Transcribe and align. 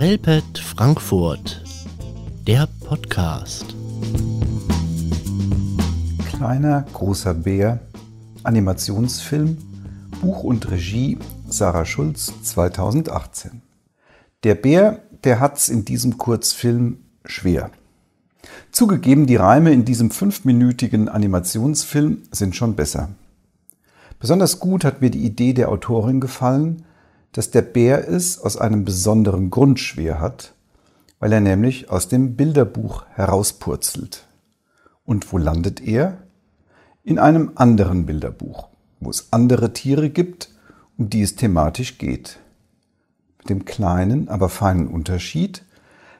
Relpet 0.00 0.58
Frankfurt, 0.58 1.62
der 2.46 2.66
Podcast. 2.86 3.66
Kleiner 6.30 6.86
großer 6.94 7.34
Bär, 7.34 7.80
Animationsfilm, 8.42 9.58
Buch 10.22 10.42
und 10.42 10.70
Regie 10.70 11.18
Sarah 11.50 11.84
Schulz 11.84 12.32
2018. 12.44 13.60
Der 14.42 14.54
Bär, 14.54 15.02
der 15.22 15.38
hat's 15.38 15.68
in 15.68 15.84
diesem 15.84 16.16
Kurzfilm 16.16 17.00
schwer. 17.26 17.70
Zugegeben, 18.72 19.26
die 19.26 19.36
Reime 19.36 19.70
in 19.70 19.84
diesem 19.84 20.10
fünfminütigen 20.10 21.10
Animationsfilm 21.10 22.22
sind 22.32 22.56
schon 22.56 22.74
besser. 22.74 23.10
Besonders 24.18 24.60
gut 24.60 24.82
hat 24.82 25.02
mir 25.02 25.10
die 25.10 25.26
Idee 25.26 25.52
der 25.52 25.68
Autorin 25.68 26.20
gefallen, 26.20 26.86
dass 27.32 27.50
der 27.50 27.62
Bär 27.62 28.08
es 28.08 28.38
aus 28.38 28.56
einem 28.56 28.84
besonderen 28.84 29.50
Grund 29.50 29.78
schwer 29.78 30.20
hat, 30.20 30.54
weil 31.18 31.32
er 31.32 31.40
nämlich 31.40 31.90
aus 31.90 32.08
dem 32.08 32.34
Bilderbuch 32.36 33.04
herauspurzelt. 33.14 34.26
Und 35.04 35.32
wo 35.32 35.38
landet 35.38 35.80
er? 35.80 36.18
In 37.02 37.18
einem 37.18 37.52
anderen 37.54 38.06
Bilderbuch, 38.06 38.68
wo 39.00 39.10
es 39.10 39.32
andere 39.32 39.72
Tiere 39.72 40.10
gibt, 40.10 40.50
um 40.96 41.08
die 41.10 41.22
es 41.22 41.36
thematisch 41.36 41.98
geht. 41.98 42.38
Mit 43.38 43.50
dem 43.50 43.64
kleinen, 43.64 44.28
aber 44.28 44.48
feinen 44.48 44.88
Unterschied, 44.88 45.64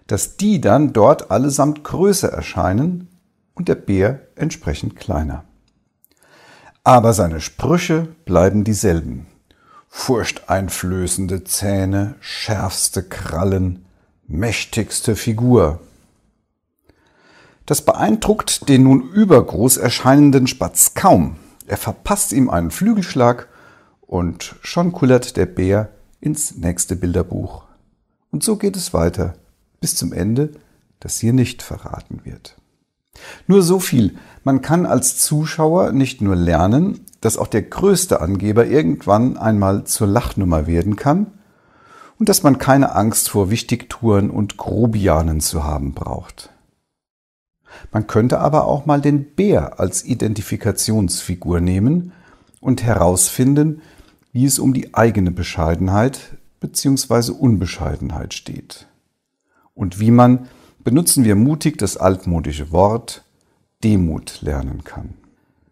dass 0.06 0.36
die 0.36 0.60
dann 0.60 0.92
dort 0.92 1.30
allesamt 1.30 1.84
größer 1.84 2.28
erscheinen 2.28 3.08
und 3.54 3.68
der 3.68 3.74
Bär 3.74 4.20
entsprechend 4.36 4.96
kleiner. 4.96 5.44
Aber 6.82 7.12
seine 7.12 7.40
Sprüche 7.40 8.08
bleiben 8.24 8.64
dieselben 8.64 9.26
furchteinflößende 9.90 11.44
Zähne, 11.44 12.14
schärfste 12.20 13.02
Krallen, 13.02 13.84
mächtigste 14.26 15.16
Figur. 15.16 15.80
Das 17.66 17.82
beeindruckt 17.82 18.68
den 18.68 18.84
nun 18.84 19.02
übergroß 19.02 19.76
erscheinenden 19.76 20.46
Spatz 20.46 20.94
kaum. 20.94 21.36
Er 21.66 21.76
verpasst 21.76 22.32
ihm 22.32 22.48
einen 22.48 22.70
Flügelschlag 22.70 23.48
und 24.00 24.54
schon 24.62 24.92
kullert 24.92 25.36
der 25.36 25.46
Bär 25.46 25.90
ins 26.20 26.56
nächste 26.56 26.96
Bilderbuch. 26.96 27.64
Und 28.30 28.42
so 28.42 28.56
geht 28.56 28.76
es 28.76 28.94
weiter 28.94 29.34
bis 29.80 29.96
zum 29.96 30.12
Ende, 30.12 30.52
das 31.00 31.18
hier 31.18 31.32
nicht 31.32 31.62
verraten 31.62 32.20
wird. 32.24 32.56
Nur 33.46 33.62
so 33.62 33.80
viel, 33.80 34.16
man 34.44 34.62
kann 34.62 34.86
als 34.86 35.18
Zuschauer 35.18 35.92
nicht 35.92 36.20
nur 36.20 36.36
lernen, 36.36 37.04
dass 37.20 37.36
auch 37.36 37.46
der 37.46 37.62
größte 37.62 38.20
Angeber 38.20 38.66
irgendwann 38.66 39.36
einmal 39.36 39.84
zur 39.84 40.06
Lachnummer 40.06 40.66
werden 40.66 40.96
kann 40.96 41.26
und 42.18 42.28
dass 42.28 42.42
man 42.42 42.58
keine 42.58 42.94
Angst 42.94 43.28
vor 43.28 43.50
Wichtigtouren 43.50 44.30
und 44.30 44.56
Grobianen 44.56 45.40
zu 45.40 45.64
haben 45.64 45.92
braucht. 45.92 46.50
Man 47.92 48.06
könnte 48.06 48.40
aber 48.40 48.66
auch 48.66 48.86
mal 48.86 49.00
den 49.00 49.24
Bär 49.34 49.80
als 49.80 50.04
Identifikationsfigur 50.04 51.60
nehmen 51.60 52.12
und 52.60 52.82
herausfinden, 52.82 53.82
wie 54.32 54.44
es 54.44 54.58
um 54.58 54.74
die 54.74 54.94
eigene 54.94 55.30
Bescheidenheit 55.30 56.36
bzw. 56.60 57.32
Unbescheidenheit 57.32 58.34
steht. 58.34 58.86
Und 59.74 59.98
wie 59.98 60.10
man, 60.10 60.48
benutzen 60.84 61.24
wir 61.24 61.36
mutig 61.36 61.78
das 61.78 61.96
altmodische 61.96 62.70
Wort, 62.70 63.24
Demut 63.82 64.42
lernen 64.42 64.84
kann. 64.84 65.14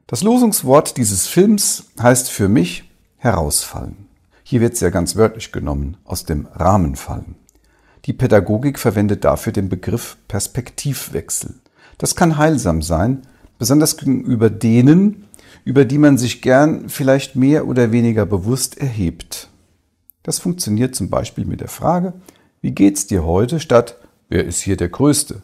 Das 0.09 0.23
Losungswort 0.23 0.97
dieses 0.97 1.27
Films 1.27 1.85
heißt 2.01 2.31
für 2.31 2.49
mich 2.49 2.91
herausfallen. 3.19 4.09
Hier 4.43 4.63
wird 4.63 4.73
es 4.73 4.81
ja 4.81 4.89
ganz 4.89 5.17
wörtlich 5.17 5.53
genommen, 5.53 5.99
aus 6.05 6.25
dem 6.25 6.47
Rahmen 6.47 6.97
fallen. 6.97 7.35
Die 8.07 8.15
Pädagogik 8.15 8.79
verwendet 8.79 9.25
dafür 9.25 9.53
den 9.53 9.69
Begriff 9.69 10.17
Perspektivwechsel. 10.27 11.57
Das 11.99 12.17
kann 12.17 12.39
heilsam 12.39 12.81
sein, 12.81 13.21
besonders 13.59 13.99
gegenüber 13.99 14.49
denen, 14.49 15.27
über 15.67 15.85
die 15.85 15.99
man 15.99 16.17
sich 16.17 16.41
gern 16.41 16.89
vielleicht 16.89 17.37
mehr 17.37 17.69
oder 17.69 17.93
weniger 17.93 18.25
bewusst 18.25 18.79
erhebt. 18.79 19.51
Das 20.23 20.39
funktioniert 20.39 20.95
zum 20.95 21.11
Beispiel 21.11 21.45
mit 21.45 21.61
der 21.61 21.69
Frage, 21.69 22.15
wie 22.63 22.71
geht's 22.71 23.07
dir 23.07 23.27
heute 23.27 23.61
statt 23.61 23.99
wer 24.31 24.47
ist 24.47 24.63
hier 24.63 24.79
der 24.79 24.89
Größte? 24.89 25.43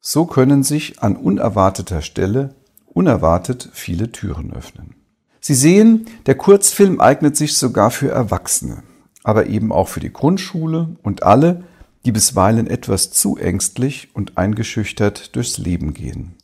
So 0.00 0.26
können 0.26 0.64
sich 0.64 1.00
an 1.04 1.14
unerwarteter 1.14 2.02
Stelle 2.02 2.56
unerwartet 2.96 3.68
viele 3.74 4.10
Türen 4.10 4.54
öffnen. 4.54 4.94
Sie 5.38 5.54
sehen, 5.54 6.06
der 6.24 6.34
Kurzfilm 6.34 6.98
eignet 6.98 7.36
sich 7.36 7.58
sogar 7.58 7.90
für 7.90 8.08
Erwachsene, 8.08 8.82
aber 9.22 9.46
eben 9.46 9.70
auch 9.70 9.88
für 9.88 10.00
die 10.00 10.12
Grundschule 10.12 10.96
und 11.02 11.22
alle, 11.22 11.64
die 12.06 12.12
bisweilen 12.12 12.66
etwas 12.66 13.10
zu 13.10 13.36
ängstlich 13.36 14.08
und 14.14 14.38
eingeschüchtert 14.38 15.36
durchs 15.36 15.58
Leben 15.58 15.92
gehen. 15.92 16.36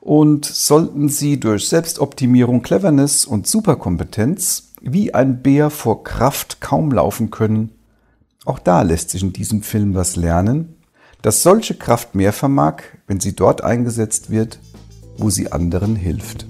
Und 0.00 0.46
sollten 0.46 1.08
Sie 1.08 1.38
durch 1.38 1.68
Selbstoptimierung, 1.68 2.62
Cleverness 2.62 3.24
und 3.24 3.46
Superkompetenz 3.46 4.72
wie 4.80 5.14
ein 5.14 5.42
Bär 5.42 5.70
vor 5.70 6.02
Kraft 6.02 6.60
kaum 6.60 6.90
laufen 6.90 7.30
können, 7.30 7.70
auch 8.44 8.58
da 8.58 8.82
lässt 8.82 9.10
sich 9.10 9.22
in 9.22 9.32
diesem 9.32 9.62
Film 9.62 9.94
was 9.94 10.16
lernen, 10.16 10.74
dass 11.22 11.42
solche 11.44 11.74
Kraft 11.74 12.16
mehr 12.16 12.32
vermag, 12.32 12.82
wenn 13.06 13.20
sie 13.20 13.36
dort 13.36 13.62
eingesetzt 13.62 14.30
wird, 14.30 14.58
wo 15.18 15.30
sie 15.30 15.52
anderen 15.52 15.94
hilft. 15.94 16.47